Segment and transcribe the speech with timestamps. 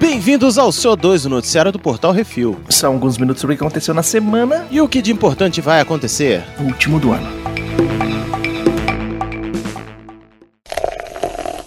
[0.00, 2.58] Bem-vindos ao CO2, o noticiário do Portal Refil.
[2.68, 5.80] São alguns minutos sobre o que aconteceu na semana E o que de importante vai
[5.80, 6.44] acontecer?
[6.60, 7.28] último do ano.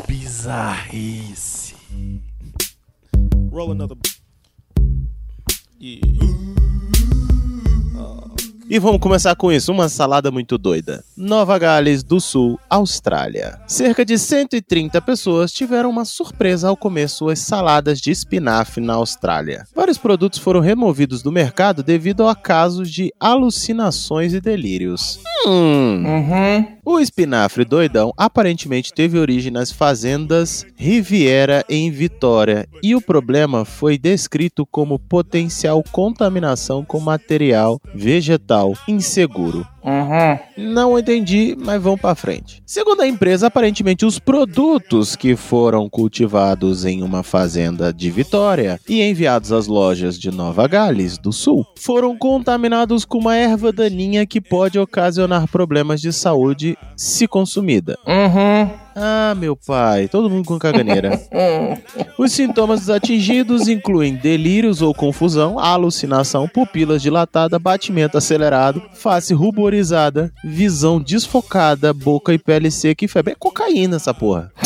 [0.07, 1.75] Bizarrice.
[3.51, 3.97] Roll another.
[8.73, 11.03] E vamos começar com isso, uma salada muito doida.
[11.17, 13.59] Nova Gales do Sul, Austrália.
[13.67, 19.65] Cerca de 130 pessoas tiveram uma surpresa ao comer suas saladas de espinafre na Austrália.
[19.75, 25.19] Vários produtos foram removidos do mercado devido a casos de alucinações e delírios.
[25.45, 26.03] Hum.
[26.05, 26.67] Uhum.
[26.85, 33.97] O espinafre doidão aparentemente teve origem nas fazendas Riviera em Vitória e o problema foi
[33.97, 39.67] descrito como potencial contaminação com material vegetal inseguro.
[39.83, 40.39] Uhum.
[40.57, 42.61] Não entendi, mas vamos para frente.
[42.65, 49.01] Segundo a empresa, aparentemente os produtos que foram cultivados em uma fazenda de Vitória e
[49.01, 54.39] enviados às lojas de Nova Gales do Sul foram contaminados com uma erva daninha que
[54.39, 57.97] pode ocasionar problemas de saúde se consumida.
[58.05, 58.69] Uhum.
[58.95, 61.19] Ah, meu pai, todo mundo com caganeira.
[62.17, 69.33] Os sintomas dos atingidos incluem delírios ou confusão, alucinação, pupilas dilatadas, batimento acelerado, face
[69.71, 73.31] ruborizada, visão desfocada, boca e pele seca e febre.
[73.33, 74.51] É cocaína essa porra.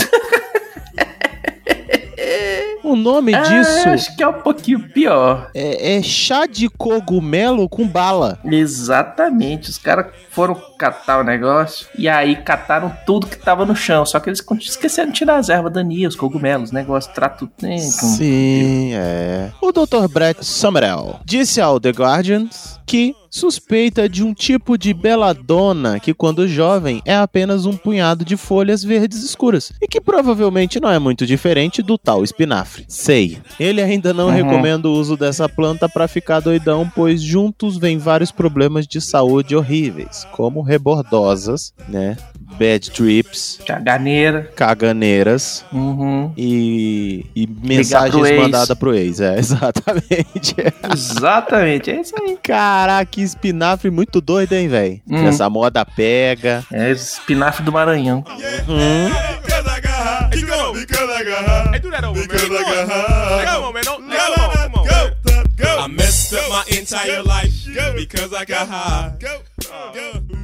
[2.83, 5.49] O nome disso Ah, acho que é um pouquinho pior.
[5.55, 8.37] é, é chá de cogumelo com bala.
[8.45, 9.71] Exatamente.
[9.71, 14.05] Os caras foram catar o negócio e aí cataram tudo que tava no chão.
[14.05, 17.49] Só que eles esqueceram de tirar as ervas daninhas, os cogumelos, negócio, trato.
[17.59, 19.49] né, com- Sim, é.
[19.63, 20.07] O Dr.
[20.07, 22.47] Brett Summerall disse ao The Guardian
[22.85, 28.37] que suspeita de um tipo de beladona que, quando jovem, é apenas um punhado de
[28.37, 32.85] folhas verdes escuras e que provavelmente não é muito diferente do tal espinafre.
[32.87, 33.37] Sei.
[33.59, 34.31] Ele ainda não Uhum.
[34.31, 39.53] recomenda o uso dessa planta para ficar doidão, pois juntos vem vários problemas de saúde
[39.55, 42.15] horríveis, como rebordosas, né?
[42.59, 44.51] Bad trips, Caganeira.
[44.55, 46.33] caganeiras, Uhum.
[46.37, 49.19] e, e mensagens mandadas pro ex.
[49.19, 50.55] É, exatamente.
[50.93, 52.37] Exatamente, é isso aí.
[52.41, 55.01] Caraca, que espinafre muito doido, hein, velho?
[55.09, 55.27] Hum.
[55.27, 56.63] Essa moda pega.
[56.71, 58.23] É espinafre do Maranhão.
[58.67, 59.09] Hum.
[65.77, 69.13] I messed up my entire life because I got high.
[69.19, 70.35] Go, go, go.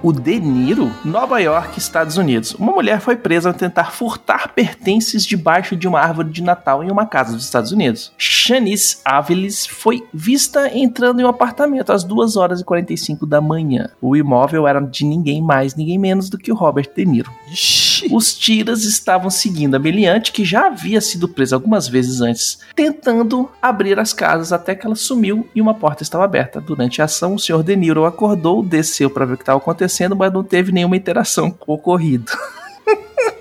[0.00, 2.54] O De Niro, Nova York, Estados Unidos.
[2.54, 6.90] Uma mulher foi presa ao tentar furtar pertences debaixo de uma árvore de Natal em
[6.90, 8.12] uma casa dos Estados Unidos.
[8.16, 13.90] Shanice Aviles foi vista entrando em um apartamento às 2 horas e 45 da manhã.
[14.00, 17.32] O imóvel era de ninguém mais, ninguém menos do que o Robert De Niro.
[17.50, 17.87] Ixi.
[18.10, 23.48] Os tiras estavam seguindo a meliante, que já havia sido presa algumas vezes antes, tentando
[23.60, 26.60] abrir as casas até que ela sumiu e uma porta estava aberta.
[26.60, 27.62] Durante a ação, o Sr.
[27.62, 31.50] De Niro acordou, desceu para ver o que estava acontecendo, mas não teve nenhuma interação
[31.50, 32.30] com o ocorrido.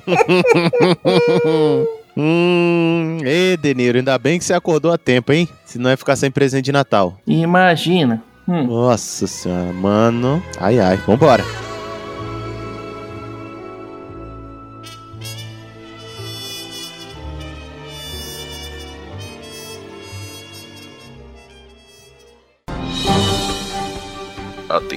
[2.19, 5.47] Hum, ê, Deniro, ainda bem que você acordou a tempo, hein?
[5.63, 7.15] Senão ia ficar sem presente de Natal.
[7.27, 8.23] Imagina.
[8.47, 8.63] Hum.
[8.65, 10.41] Nossa senhora, mano.
[10.59, 11.43] Ai, ai, vambora.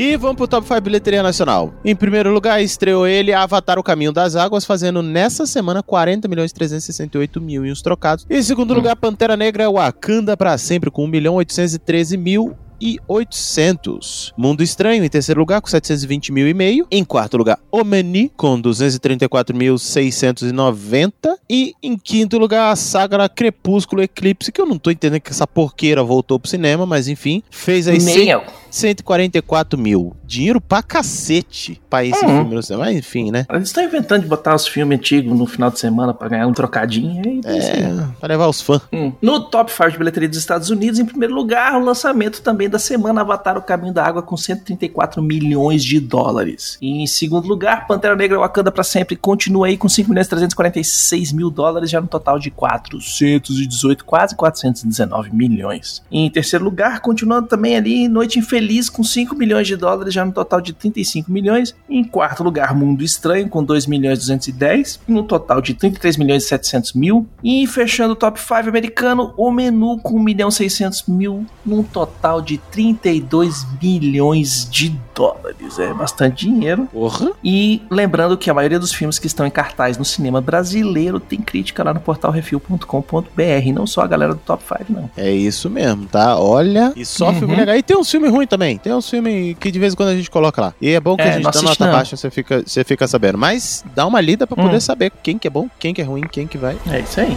[0.00, 1.74] E vamos pro Top 5 Bilheteria Nacional.
[1.84, 6.54] Em primeiro lugar, estreou ele Avatar O Caminho das Águas, fazendo nessa semana 40 milhões
[6.54, 8.26] 368 mil e uns trocados.
[8.30, 14.32] Em segundo lugar, Pantera Negra Wakanda pra sempre, com 1 milhão 813 mil e 800.
[14.36, 16.86] Mundo Estranho em terceiro lugar com 720 mil e meio.
[16.90, 21.12] Em quarto lugar, Omni com 234.690
[21.48, 25.46] e em quinto lugar a saga Crepúsculo Eclipse, que eu não tô entendendo que essa
[25.46, 28.42] porqueira voltou pro cinema, mas enfim, fez aí Nem eu.
[28.70, 30.14] 144 mil.
[30.24, 32.36] Dinheiro pra cacete pra esse Uhum.
[32.36, 32.84] filme no cinema.
[32.84, 33.44] Mas enfim, né?
[33.50, 36.52] Eles estão inventando de botar os filmes antigos no final de semana pra ganhar um
[36.52, 37.20] trocadinho.
[37.26, 37.58] E é aí.
[37.82, 38.80] É, pra levar os fãs.
[38.92, 39.12] Hum.
[39.20, 42.78] No top 5 de bilheteria dos Estados Unidos, em primeiro lugar, o lançamento também da
[42.78, 46.78] semana, Avatar O Caminho da Água com 134 milhões de dólares.
[46.80, 51.32] E em segundo lugar, Pantera Negra Wakanda para sempre continua aí com 5 milhões 346
[51.32, 56.02] mil dólares, já no total de 418, quase 419 milhões.
[56.10, 60.24] E em terceiro lugar, continuando também ali, Noite Infeliz com 5 milhões de dólares, já
[60.24, 61.74] no total de 35 milhões.
[61.88, 66.44] E em quarto lugar, Mundo Estranho com 2 milhões 210, no total de 33 milhões
[66.44, 67.26] e 700 mil.
[67.42, 72.40] E fechando o top 5 americano, o menu com 1 milhão 600 mil, num total
[72.40, 75.78] de 32 milhões de dólares.
[75.78, 76.88] É bastante dinheiro.
[76.92, 77.32] Porra.
[77.44, 81.40] E lembrando que a maioria dos filmes que estão em cartaz no cinema brasileiro tem
[81.40, 85.10] crítica lá no portal refil.com.br, não só a galera do top 5, não.
[85.16, 86.38] É isso mesmo, tá?
[86.38, 86.92] Olha.
[86.96, 87.38] E só Uhum.
[87.38, 87.76] filme legal.
[87.76, 88.78] E tem uns filmes ruins também.
[88.78, 90.74] Tem uns filmes que de vez em quando a gente coloca lá.
[90.80, 91.92] E é bom que É, a gente não dá nota não.
[91.92, 93.38] baixa, você fica, você fica sabendo.
[93.38, 94.80] Mas dá uma lida pra poder Hum.
[94.80, 96.76] saber quem que é bom, quem que é ruim, quem que vai.
[96.90, 97.36] É isso aí.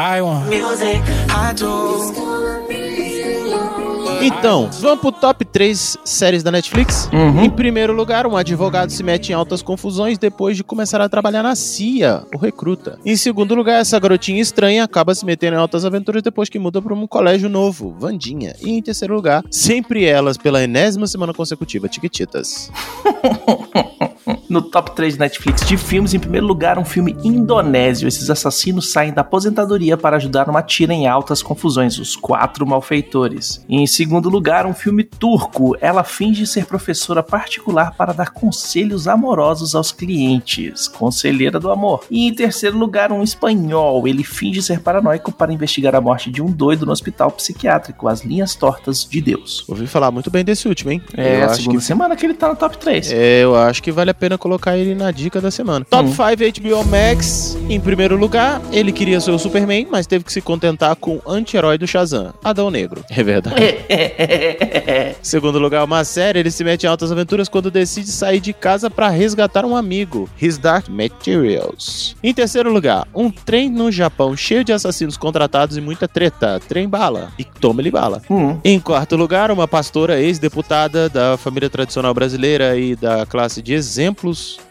[0.00, 1.02] I want Music.
[1.28, 2.00] I do.
[4.22, 7.08] Então, vamos pro top 3 séries da Netflix.
[7.12, 7.44] Uhum.
[7.44, 11.42] Em primeiro lugar, um advogado se mete em altas confusões depois de começar a trabalhar
[11.42, 12.98] na CIA, o recruta.
[13.04, 16.80] Em segundo lugar, essa garotinha estranha acaba se metendo em altas aventuras depois que muda
[16.80, 18.54] para um colégio novo, Vandinha.
[18.60, 22.70] E em terceiro lugar, sempre elas pela enésima semana consecutiva, Tiquititas.
[24.50, 28.08] No top 3 Netflix de filmes, em primeiro lugar, um filme indonésio.
[28.08, 33.64] Esses assassinos saem da aposentadoria para ajudar uma tira em altas confusões, os quatro malfeitores.
[33.68, 35.76] Em segundo lugar, um filme turco.
[35.80, 40.88] Ela finge ser professora particular para dar conselhos amorosos aos clientes.
[40.88, 42.02] Conselheira do amor.
[42.10, 44.08] E em terceiro lugar, um espanhol.
[44.08, 48.24] Ele finge ser paranoico para investigar a morte de um doido no hospital psiquiátrico, As
[48.24, 49.64] Linhas Tortas de Deus.
[49.68, 51.00] Ouvi falar muito bem desse último, hein?
[51.16, 53.12] É Eu a segunda que semana que ele tá no top 3.
[53.12, 55.86] É, eu acho que vale a pena colocar ele na dica da semana.
[55.88, 56.12] Top Hum.
[56.12, 57.56] 5 HBO Max.
[57.68, 61.22] Em primeiro lugar, ele queria ser o Superman, mas teve que se contentar com o
[61.30, 63.04] anti-herói do Shazam, Adão Negro.
[63.08, 63.54] É verdade.
[65.22, 68.90] Segundo lugar, uma série, ele se mete em altas aventuras quando decide sair de casa
[68.90, 72.16] para resgatar um amigo, His Dark Materials.
[72.22, 76.88] Em terceiro lugar, um trem no Japão cheio de assassinos contratados e muita treta, trem
[76.88, 77.32] bala.
[77.38, 78.22] E toma-lhe bala.
[78.30, 78.58] Hum.
[78.64, 83.74] Em quarto lugar, uma pastora ex-deputada da família tradicional brasileira e da classe de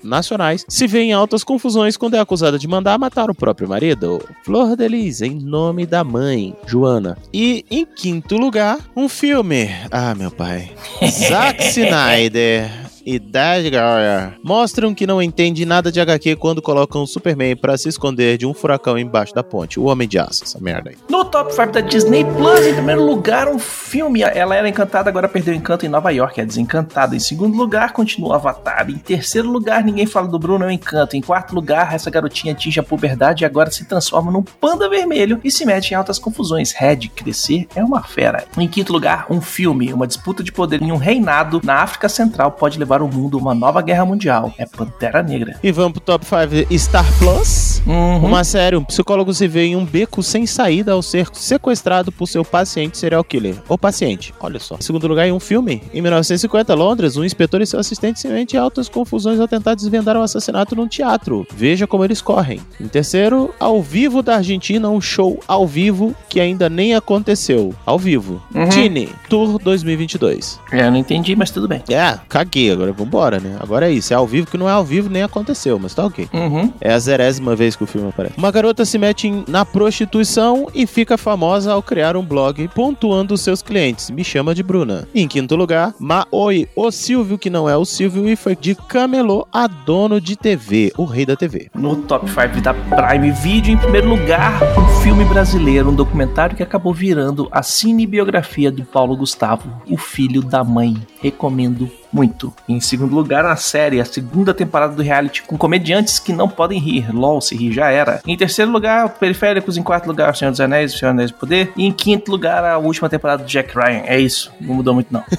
[0.03, 4.21] nacionais se vê em altas confusões quando é acusada de mandar matar o próprio marido,
[4.43, 7.17] Flor Delis, em nome da mãe, Joana.
[7.33, 9.69] E em quinto lugar, um filme.
[9.91, 10.71] Ah, meu pai.
[11.05, 12.88] Zack Snyder.
[13.09, 17.75] E Dad Goyer mostram que não entende nada de HQ quando colocam o Superman pra
[17.75, 19.79] se esconder de um furacão embaixo da ponte.
[19.79, 20.95] O Homem de Aço, essa merda aí.
[21.09, 24.21] No top 5 da Disney Plus, em primeiro lugar, um filme.
[24.21, 27.15] Ela era encantada, agora perdeu o encanto em Nova York, é desencantada.
[27.15, 28.87] Em segundo lugar, continua Avatar.
[28.87, 31.17] Em terceiro lugar, ninguém fala do Bruno, é o encanto.
[31.17, 35.41] Em quarto lugar, essa garotinha atinge a puberdade e agora se transforma num panda vermelho
[35.43, 36.73] e se mete em altas confusões.
[36.73, 38.45] Red, crescer é uma fera.
[38.55, 39.91] Em quinto lugar, um filme.
[39.91, 43.53] Uma disputa de poder em um reinado na África Central pode levar o mundo uma
[43.53, 44.53] nova guerra mundial.
[44.57, 45.57] É Pantera Negra.
[45.63, 47.81] E vamos pro top 5 Star Plus.
[47.85, 48.25] Uhum.
[48.25, 52.27] Uma série, um psicólogo se vê em um beco sem saída ao ser sequestrado por
[52.27, 53.55] seu paciente serial killer.
[53.67, 54.75] Ou paciente, olha só.
[54.75, 55.81] Em segundo lugar, em um filme.
[55.93, 59.75] Em 1950, Londres, um inspetor e seu assistente se metem em altas confusões ao tentar
[59.75, 61.45] desvendar o assassinato num teatro.
[61.53, 62.59] Veja como eles correm.
[62.79, 67.73] Em terceiro, ao vivo da Argentina, um show ao vivo que ainda nem aconteceu.
[67.85, 68.41] Ao vivo.
[68.53, 68.69] Uhum.
[68.69, 70.59] Tine, Tour 2022.
[70.71, 71.83] É, eu não entendi, mas tudo bem.
[71.89, 73.57] É, caguei agora, vambora, né?
[73.59, 76.05] Agora é isso, é ao vivo que não é ao vivo, nem aconteceu, mas tá
[76.05, 76.27] ok.
[76.33, 76.71] Uhum.
[76.81, 78.35] É a zerésima vez que o filme aparece.
[78.37, 83.33] Uma garota se mete em- na prostituição e fica famosa ao criar um blog pontuando
[83.33, 84.09] os seus clientes.
[84.09, 85.07] Me chama de Bruna.
[85.13, 89.47] Em quinto lugar, Maoi, o Silvio, que não é o Silvio, e foi de camelô
[89.51, 91.69] a dono de TV, o rei da TV.
[91.75, 96.63] No top 5 da Prime Video, em primeiro lugar, um filme brasileiro, um documentário que
[96.63, 100.95] acabou virando a cinebiografia do Paulo Gustavo, o filho da mãe.
[101.21, 102.53] Recomendo muito.
[102.67, 106.79] Em segundo lugar, a série, a segunda temporada do reality com comediantes que não podem
[106.79, 107.13] rir.
[107.13, 108.21] LOL, se rir já era.
[108.25, 109.75] Em terceiro lugar, Periféricos.
[109.77, 111.71] Em quarto lugar, O Senhor dos Anéis, O Senhor dos Anéis do Poder.
[111.75, 114.03] E em quinto lugar, a última temporada do Jack Ryan.
[114.05, 114.51] É isso.
[114.61, 115.23] Não mudou muito, não.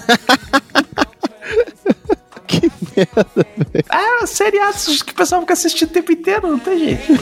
[2.47, 3.47] Que merda.
[3.89, 7.13] Ah, seriados que o pessoal fica assistindo o tempo inteiro, não tem jeito.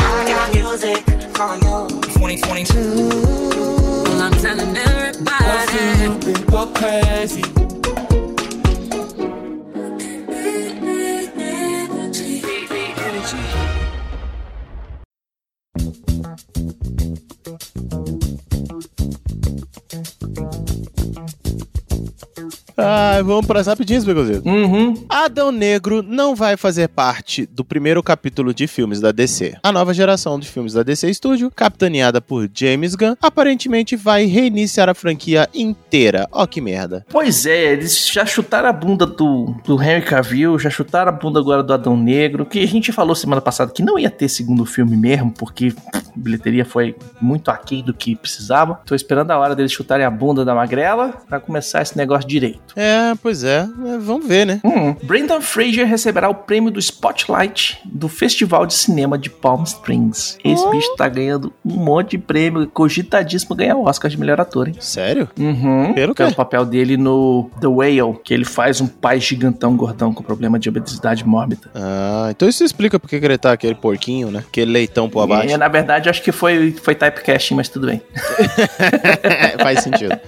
[0.00, 1.04] I got music
[1.34, 1.88] for you.
[2.18, 3.81] 2022.
[4.22, 5.44] I'm telling everybody.
[5.44, 7.42] I've seen you crazy.
[17.82, 18.21] Energy.
[22.84, 24.42] Ah, vamos para as rapidinhas, Begozinho.
[24.44, 24.94] Uhum.
[25.08, 29.56] Adão Negro não vai fazer parte do primeiro capítulo de filmes da DC.
[29.62, 34.88] A nova geração de filmes da DC Studio, capitaneada por James Gunn, aparentemente vai reiniciar
[34.88, 36.26] a franquia inteira.
[36.32, 37.06] Ó que merda.
[37.08, 41.38] Pois é, eles já chutaram a bunda do, do Henry Cavill, já chutaram a bunda
[41.38, 44.66] agora do Adão Negro, que a gente falou semana passada que não ia ter segundo
[44.66, 48.80] filme mesmo, porque a bilheteria foi muito aquém do que precisava.
[48.84, 52.71] Tô esperando a hora deles chutarem a bunda da magrela pra começar esse negócio direito.
[52.76, 53.68] É, pois é.
[53.86, 54.60] É, Vamos ver, né?
[54.64, 54.94] Hum.
[55.02, 60.38] Brendan Fraser receberá o prêmio do Spotlight do Festival de Cinema de Palm Springs.
[60.44, 64.68] Esse bicho tá ganhando um monte de prêmio, cogitadíssimo ganhar o Oscar de melhor ator,
[64.68, 64.74] hein?
[64.80, 65.28] Sério?
[65.38, 65.92] Uhum.
[65.94, 66.32] Pelo Que é quê?
[66.32, 70.58] o papel dele no The Whale, que ele faz um pai gigantão, gordão, com problema
[70.58, 71.68] de obesidade mórbida.
[71.74, 74.40] Ah, então isso explica por que que ele tá aquele porquinho, né?
[74.48, 75.54] Aquele leitão por abaixo.
[75.54, 78.02] E, na verdade, acho que foi, foi typecasting, mas tudo bem.
[79.62, 80.18] Faz sentido.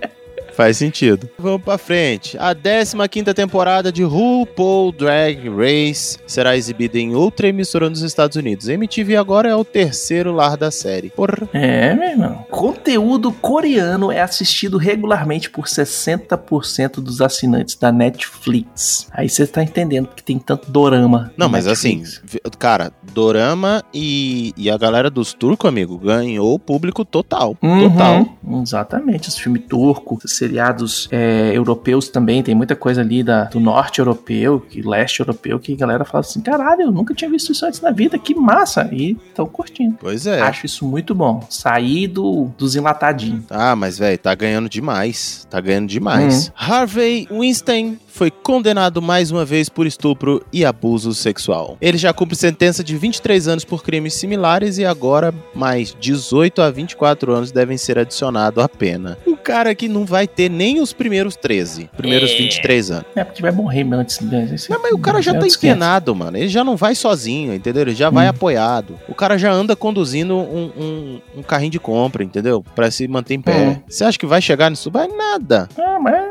[0.56, 1.28] Faz sentido.
[1.38, 2.36] Vamos pra frente.
[2.38, 8.68] A 15 temporada de RuPaul Drag Race será exibida em outra emissora nos Estados Unidos.
[8.68, 11.10] MTV agora é o terceiro lar da série.
[11.10, 11.48] Porra.
[11.52, 12.46] É, meu irmão.
[12.50, 19.08] Conteúdo coreano é assistido regularmente por 60% dos assinantes da Netflix.
[19.12, 21.32] Aí você tá entendendo que tem tanto dorama.
[21.36, 22.22] Não, mas assim, Netflix.
[22.24, 27.56] vi- cara, Dorama e, e a galera dos turcos, amigo, ganhou o público total.
[27.60, 28.26] Total.
[28.42, 29.28] Uhum, exatamente.
[29.28, 32.42] Os filmes turcos, seriados é, europeus também.
[32.42, 36.20] Tem muita coisa ali da, do norte europeu, que leste europeu, que a galera fala
[36.20, 38.88] assim: caralho, eu nunca tinha visto isso antes na vida, que massa.
[38.92, 39.96] E estão curtindo.
[40.00, 40.40] Pois é.
[40.40, 41.44] Acho isso muito bom.
[41.48, 43.44] Sair do, dos enlatadinhos.
[43.50, 45.46] Ah, mas, velho, tá ganhando demais.
[45.50, 46.52] Tá ganhando demais.
[46.54, 51.76] Harvey Weinstein foi condenado mais uma vez por estupro e abuso sexual.
[51.80, 56.70] Ele já cumpre sentença de 23 anos por crimes similares e agora mais 18 a
[56.70, 59.18] 24 anos devem ser adicionados à pena.
[59.44, 62.36] O cara que não vai ter nem os primeiros 13, primeiros É.
[62.38, 63.04] 23 anos.
[63.14, 64.18] É, porque vai morrer antes.
[64.54, 65.76] Esse- Não, mas o cara já é tá outros 500.
[65.76, 66.38] empenado, mano.
[66.38, 67.82] Ele já não vai sozinho, entendeu?
[67.82, 68.30] Ele já vai Hum.
[68.30, 68.98] apoiado.
[69.06, 72.64] O cara já anda conduzindo um, um- um carrinho de compra, entendeu?
[72.74, 73.52] Pra se manter em pé.
[73.54, 73.76] Hum.
[73.86, 74.90] Você acha que vai chegar nisso?
[74.90, 75.68] Vai nada.
[75.78, 76.23] Ah, mas vai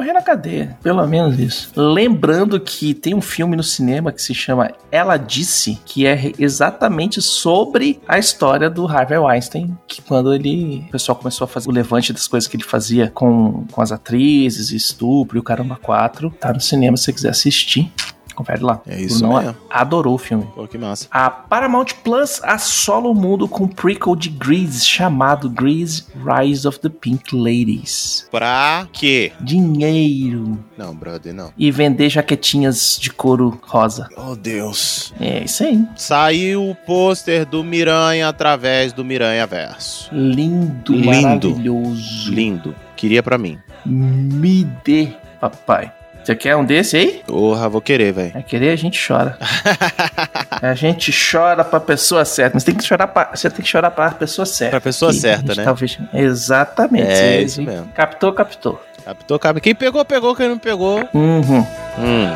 [0.00, 0.78] morrer na cadeia.
[0.82, 1.70] Pelo menos isso.
[1.76, 7.20] Lembrando que tem um filme no cinema que se chama Ela Disse, que é exatamente
[7.20, 10.84] sobre a história do Harvey Weinstein, que quando ele.
[10.88, 13.92] O pessoal começou a fazer o levante das coisas que ele fazia com, com as
[13.92, 16.30] atrizes, estupro o caramba 4.
[16.40, 17.92] Tá no cinema se você quiser assistir.
[18.40, 18.80] Confere lá.
[18.86, 19.56] É isso Brunão mesmo.
[19.68, 20.46] adorou o filme.
[20.54, 21.06] Pô, que massa.
[21.10, 26.80] A Paramount Plus assola o mundo com um prequel de Grease chamado Grease Rise of
[26.80, 28.26] the Pink Ladies.
[28.30, 29.32] Pra quê?
[29.40, 31.52] Dinheiro Não, brother, não.
[31.58, 34.08] e vender jaquetinhas de couro rosa.
[34.16, 35.12] Oh, Deus.
[35.20, 35.84] É isso aí.
[35.96, 40.08] Saiu o pôster do Miranha através do Miranha Verso.
[40.14, 41.06] Lindo, Lindo.
[41.06, 42.30] maravilhoso.
[42.32, 42.74] Lindo.
[42.96, 43.58] Queria pra mim.
[43.84, 45.08] Me dê,
[45.40, 45.92] papai.
[46.22, 47.22] Você quer um desse aí?
[47.26, 48.32] Porra, vou querer, velho.
[48.34, 49.36] É querer, a gente chora.
[50.62, 52.54] a gente chora pra pessoa certa.
[52.54, 54.70] Mas tem que chorar pra, você tem que chorar pra pessoa certa.
[54.72, 55.64] Pra pessoa Que certa, né?
[55.64, 57.08] Talvez, exatamente.
[57.10, 57.86] É, Você- isso mesmo.
[57.94, 58.80] Captou, captou.
[59.04, 59.60] Captou, cabe.
[59.60, 60.36] Quem pegou, pegou.
[60.36, 61.08] Quem não pegou.
[61.14, 61.66] Uhum.
[61.98, 62.34] Hum.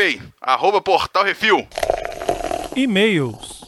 [0.00, 1.66] PicPay, arroba Portal Refil.
[2.74, 3.60] E-mails.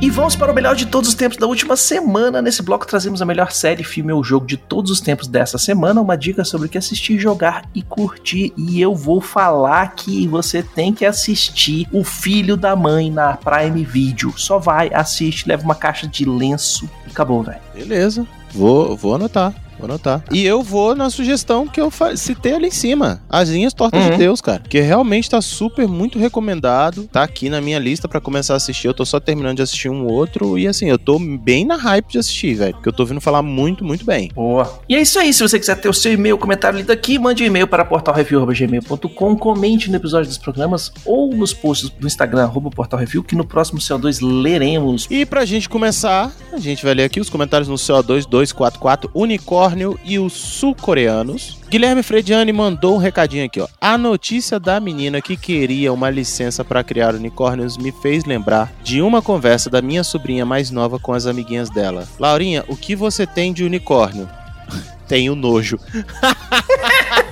[0.00, 2.42] E vamos para o melhor de todos os tempos da última semana.
[2.42, 6.00] Nesse bloco trazemos a melhor série, filme ou jogo de todos os tempos dessa semana.
[6.00, 8.52] Uma dica sobre o que assistir, jogar e curtir.
[8.58, 13.84] E eu vou falar que você tem que assistir O Filho da Mãe na Prime
[13.84, 14.36] Video.
[14.36, 17.60] Só vai, assiste, leva uma caixa de lenço e acabou, velho.
[17.72, 18.26] Beleza.
[18.52, 19.54] Vou, vou anotar.
[19.78, 20.22] Vou anotar.
[20.30, 23.22] E eu vou na sugestão que eu citei ali em cima.
[23.28, 24.10] As linhas tortas Uhum.
[24.12, 24.62] de Deus, cara.
[24.68, 27.04] Que realmente tá super, muito recomendado.
[27.12, 28.86] Tá aqui na minha lista pra começar a assistir.
[28.88, 30.58] Eu tô só terminando de assistir um outro.
[30.58, 32.74] E assim, eu tô bem na hype de assistir, velho.
[32.74, 34.30] Porque eu tô ouvindo falar muito, muito bem.
[34.34, 34.80] Boa.
[34.88, 35.32] E é isso aí.
[35.32, 39.36] Se você quiser ter o seu e-mail, comentário lido aqui, mande um e-mail para portalreview.gmail.com,
[39.36, 43.78] comente no episódio dos programas ou nos posts do Instagram, arroba portalreview, que no próximo
[43.80, 45.06] CO2 leremos.
[45.10, 49.63] E pra gente começar, a gente vai ler aqui os comentários no CO2 244, Unicórnio
[50.04, 51.58] e os sul-coreanos.
[51.68, 53.68] Guilherme Frediani mandou um recadinho aqui, ó.
[53.80, 59.00] A notícia da menina que queria uma licença pra criar unicórnios me fez lembrar de
[59.00, 62.06] uma conversa da minha sobrinha mais nova com as amiguinhas dela.
[62.18, 64.28] Laurinha, o que você tem de unicórnio?
[65.08, 65.78] Tenho nojo.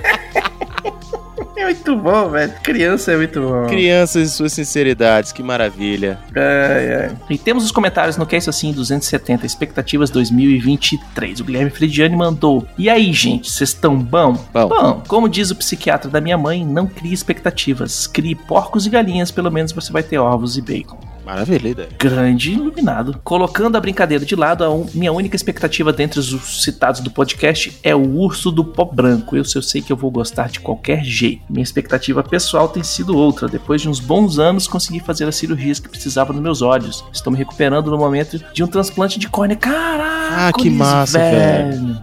[1.63, 2.53] Eu muito bom, velho.
[2.61, 3.67] Criança é muito bom.
[3.67, 6.19] Crianças e suas sinceridades, que maravilha.
[6.35, 7.17] Ai, ai.
[7.29, 11.39] E temos os comentários no é Isso Assim 270, expectativas 2023.
[11.39, 12.67] O Guilherme Frediani mandou.
[12.77, 14.37] E aí, gente, vocês estão bom?
[14.53, 15.03] Bom.
[15.07, 18.07] como diz o psiquiatra da minha mãe, não crie expectativas.
[18.07, 21.12] Crie porcos e galinhas, pelo menos você vai ter ovos e bacon.
[21.25, 21.89] Maravilha, ideia.
[21.97, 23.19] Grande iluminado.
[23.23, 27.77] Colocando a brincadeira de lado, a un- minha única expectativa dentre os citados do podcast
[27.83, 29.35] é o urso do pó branco.
[29.35, 31.41] Eu, eu sei que eu vou gostar de qualquer jeito.
[31.49, 33.47] Minha expectativa pessoal tem sido outra.
[33.47, 37.03] Depois de uns bons anos, consegui fazer as cirurgias que precisava nos meus olhos.
[37.13, 39.55] Estou me recuperando no momento de um transplante de córnea.
[39.55, 40.13] Caraca!
[40.35, 41.19] Ah, que massa,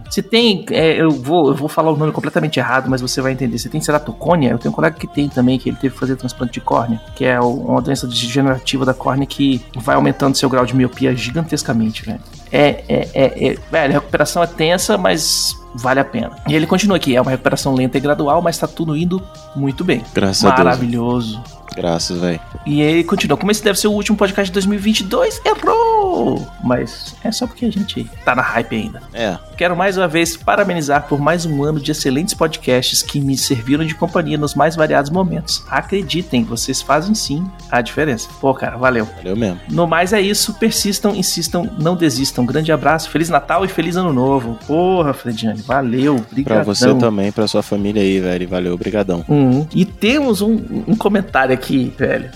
[0.09, 0.65] Você tem.
[0.71, 3.57] é, eu, vou, eu vou falar o nome completamente errado, mas você vai entender.
[3.57, 4.49] Você tem ceratocônia?
[4.51, 7.01] Eu tenho um colega que tem também, que ele teve que fazer transplante de córnea,
[7.15, 12.03] que é uma doença degenerativa da córnea que vai aumentando seu grau de miopia gigantescamente,
[12.03, 12.19] velho.
[12.51, 13.57] É, é, é, é.
[13.71, 16.31] Velho, a recuperação é tensa, mas vale a pena.
[16.47, 19.21] E ele continua aqui, é uma recuperação lenta e gradual, mas tá tudo indo
[19.55, 20.03] muito bem.
[20.13, 20.65] Graças a Deus.
[20.65, 21.43] Maravilhoso.
[21.75, 22.39] Graças, velho.
[22.65, 23.37] E ele continua.
[23.37, 26.47] Como esse deve ser o último podcast de 2022, errou!
[26.63, 29.01] Mas é só porque a gente tá na hype ainda.
[29.13, 29.37] É.
[29.57, 33.85] Quero mais uma vez parabenizar por mais um ano de excelentes podcasts que me serviram
[33.85, 35.63] de companhia nos mais variados momentos.
[35.69, 38.27] Acreditem, vocês fazem sim a diferença.
[38.39, 39.07] Pô, cara, valeu.
[39.17, 39.59] Valeu mesmo.
[39.69, 40.53] No mais é isso.
[40.55, 42.45] Persistam, insistam, não desistam.
[42.45, 44.57] Grande abraço, Feliz Natal e Feliz Ano Novo.
[44.67, 46.15] Porra, Frediane, valeu.
[46.15, 46.63] Pra Obrigadão.
[46.65, 48.47] você também, pra sua família aí, velho.
[48.47, 49.23] Valeu, brigadão.
[49.27, 49.67] Uhum.
[49.73, 51.60] E temos um, um comentário aqui,
[51.97, 52.29] velho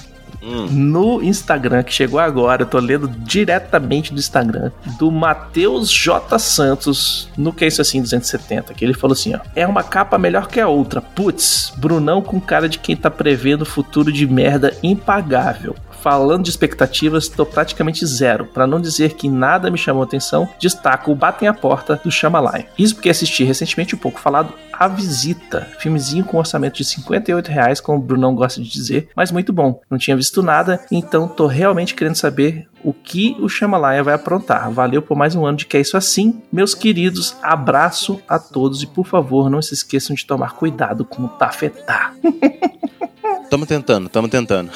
[0.46, 0.68] Hum.
[0.70, 6.38] no Instagram, que chegou agora, eu tô lendo diretamente do Instagram, do Matheus J.
[6.38, 10.20] Santos, no Que é Isso Assim 270, que ele falou assim, ó, é uma capa
[10.20, 14.72] melhor que a outra, putz, Brunão com cara de quem tá prevendo futuro de merda
[14.84, 15.76] impagável.
[16.06, 18.46] Falando de expectativas, tô praticamente zero.
[18.46, 22.64] Pra não dizer que nada me chamou atenção, destaco o Batem a Porta do Shyamalan.
[22.78, 27.82] Isso porque assisti recentemente um pouco falado A Visita, filmezinho com orçamento de 58 reais,
[27.82, 29.82] como o Brunão gosta de dizer, mas muito bom.
[29.90, 34.70] Não tinha visto nada, então tô realmente querendo saber o que o Shyamalan vai aprontar.
[34.70, 36.40] Valeu por mais um ano de Que é Isso Assim.
[36.52, 41.24] Meus queridos, abraço a todos e por favor, não se esqueçam de tomar cuidado com
[41.24, 42.14] o tafetá.
[43.50, 44.72] Tamo tentando, tamo tentando.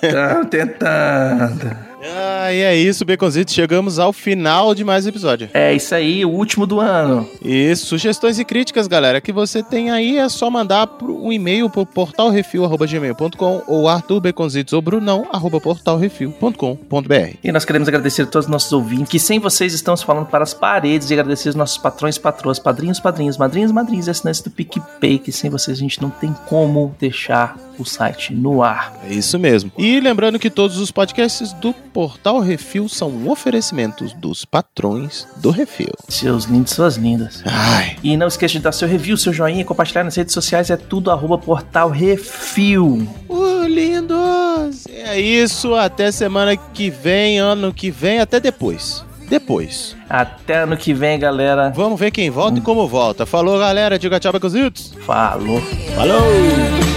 [0.00, 1.89] Tô tentando.
[2.02, 3.52] Ah, e é isso, Baconzitos.
[3.54, 5.50] Chegamos ao final de mais um episódio.
[5.52, 7.28] É isso aí, o último do ano.
[7.44, 11.84] E sugestões e críticas, galera, que você tem aí é só mandar um e-mail pro
[11.84, 17.36] portalrefil.gmail.com ou Arthur Baconzitos ou Brunão, arroba portalrefil.com.br.
[17.44, 20.42] E nós queremos agradecer a todos os nossos ouvintes, que sem vocês estamos falando para
[20.42, 24.50] as paredes, e agradecer os nossos patrões, patroas, padrinhos, padrinhos, madrinhas, madrinhas e assinantes do
[24.50, 28.92] PicPay, que sem vocês a gente não tem como deixar o site no ar.
[29.08, 29.72] É isso mesmo.
[29.78, 35.92] E lembrando que todos os podcasts do Portal Refil são oferecimentos dos patrões do Refil.
[36.08, 37.42] Seus lindos, suas lindas.
[37.44, 40.76] Ai, E não esqueça de dar seu review, seu joinha, compartilhar nas redes sociais, é
[40.76, 43.06] tudo arroba portal refil.
[43.28, 44.86] uh, lindos!
[44.88, 49.04] É isso, até semana que vem, ano que vem, até depois.
[49.28, 49.96] Depois.
[50.08, 51.70] Até ano que vem, galera.
[51.74, 53.24] Vamos ver quem volta e como volta.
[53.24, 53.96] Falou, galera.
[53.96, 54.92] Diga tchau, Baconzitos.
[55.06, 55.60] Falou.
[55.94, 56.89] Falou!